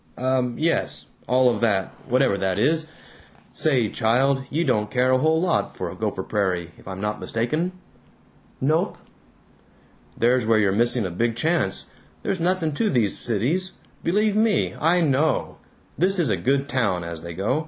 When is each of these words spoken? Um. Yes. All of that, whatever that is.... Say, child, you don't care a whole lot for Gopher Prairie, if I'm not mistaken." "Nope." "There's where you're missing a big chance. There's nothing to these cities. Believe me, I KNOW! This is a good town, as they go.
Um. 0.17 0.57
Yes. 0.57 1.05
All 1.27 1.47
of 1.47 1.61
that, 1.61 1.89
whatever 2.09 2.35
that 2.35 2.57
is.... 2.57 2.89
Say, 3.53 3.87
child, 3.87 4.45
you 4.49 4.65
don't 4.65 4.89
care 4.89 5.11
a 5.11 5.19
whole 5.19 5.39
lot 5.39 5.77
for 5.77 5.93
Gopher 5.93 6.23
Prairie, 6.23 6.71
if 6.79 6.87
I'm 6.87 6.99
not 6.99 7.19
mistaken." 7.19 7.71
"Nope." 8.59 8.97
"There's 10.17 10.43
where 10.47 10.57
you're 10.57 10.71
missing 10.71 11.05
a 11.05 11.11
big 11.11 11.35
chance. 11.35 11.85
There's 12.23 12.39
nothing 12.39 12.73
to 12.73 12.89
these 12.89 13.19
cities. 13.19 13.73
Believe 14.03 14.35
me, 14.35 14.73
I 14.81 15.01
KNOW! 15.01 15.57
This 15.99 16.17
is 16.17 16.29
a 16.29 16.35
good 16.35 16.67
town, 16.67 17.03
as 17.03 17.21
they 17.21 17.35
go. 17.35 17.59